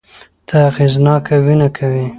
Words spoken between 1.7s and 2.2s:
کوې